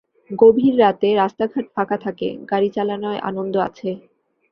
গভীর 0.31 0.73
রাতে 0.79 1.09
রাস্তাঘাট 1.15 1.65
ফাঁকা 1.75 1.97
থাকে, 1.97 2.27
গাড়ি 2.51 2.69
চালানোয় 2.75 3.19
আনন্দ 3.29 3.55
আছে। 3.67 3.89